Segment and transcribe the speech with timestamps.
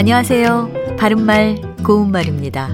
[0.00, 0.96] 안녕하세요.
[0.98, 2.70] 바른말 고운말입니다.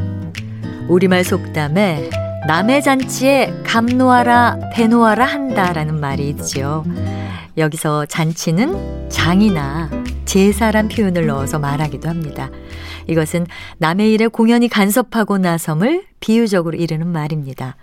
[0.89, 2.09] 우리말 속담에
[2.47, 6.85] 남의 잔치에 감노하라 배노하라 한다라는 말이 있지요.
[7.59, 9.91] 여기서 잔치는 장이나
[10.25, 12.49] 제사란 표현을 넣어서 말하기도 합니다.
[13.09, 13.49] 이것은
[13.79, 17.75] 남의 일에 공연히 간섭하고 나섬을 비유적으로 이르는 말입니다.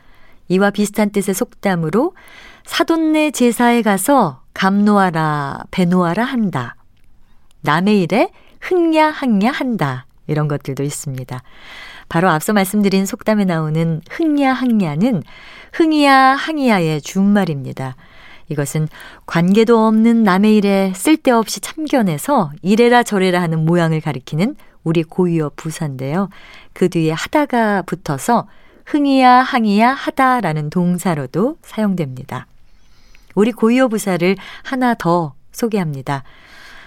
[0.48, 2.16] 이와 비슷한 뜻의 속담으로
[2.64, 6.78] 사돈네 제사에 가서 감노하라 배노하라 한다.
[7.60, 8.30] 남의 일에
[8.64, 10.06] 흥냐 항냐 한다.
[10.28, 11.42] 이런 것들도 있습니다.
[12.10, 15.24] 바로 앞서 말씀드린 속담에 나오는 흥냐 항냐는
[15.74, 17.96] 흥이야 항이야의 준말입니다.
[18.50, 18.88] 이것은
[19.26, 26.30] 관계도 없는 남의 일에 쓸데없이 참견해서 이래라 저래라 하는 모양을 가리키는 우리 고유어 부사인데요.
[26.74, 28.48] 그 뒤에 하다가 붙어서
[28.86, 32.48] 흥이야 항이야 하다라는 동사로도 사용됩니다.
[33.34, 36.24] 우리 고유어 부사를 하나 더 소개합니다.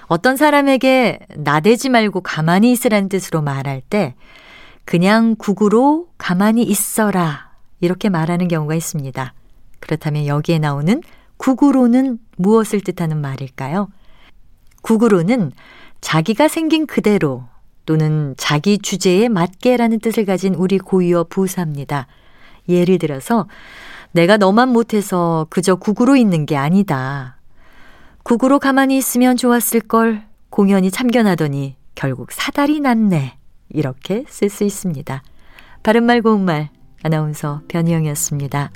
[0.08, 4.14] 어떤 사람에게 나대지 말고 가만히 있으라는 뜻으로 말할 때
[4.84, 9.34] 그냥 국으로 가만히 있어라 이렇게 말하는 경우가 있습니다.
[9.80, 11.02] 그렇다면 여기에 나오는
[11.36, 13.88] 국으로는 무엇을 뜻하는 말일까요?
[14.82, 15.52] 국으로는
[16.00, 17.44] 자기가 생긴 그대로
[17.84, 22.06] 또는 자기 주제에 맞게라는 뜻을 가진 우리 고유어 부사입니다.
[22.68, 23.48] 예를 들어서
[24.12, 27.35] 내가 너만 못해서 그저 국으로 있는 게 아니다.
[28.27, 33.38] 국으로 가만히 있으면 좋았을 걸 공연히 참견하더니 결국 사달이 났네.
[33.69, 35.22] 이렇게 쓸 수 있습니다.
[35.84, 36.70] 바른말 고운말
[37.04, 38.72] 아나운서 변희영이었습니다.